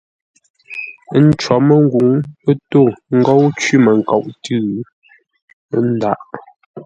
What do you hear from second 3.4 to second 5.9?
cwímənkoʼ tʉ̌. Ə́